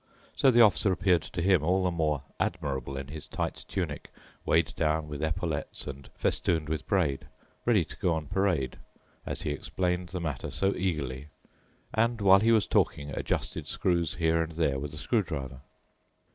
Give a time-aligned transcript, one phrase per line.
[0.35, 4.09] So the Officer appeared to him all the more admirable in his tight tunic
[4.47, 7.27] weighed down with epaulettes and festooned with braid,
[7.67, 8.79] ready to go on parade,
[9.27, 11.27] as he explained the matter so eagerly
[11.93, 15.59] and, while he was talking, adjusted screws here and there with a screwdriver.